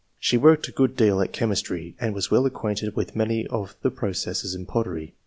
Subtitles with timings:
[0.17, 3.91] She worked a good deal at chemistry, and was well acquainted with many of the
[3.91, 5.13] processes in pottery.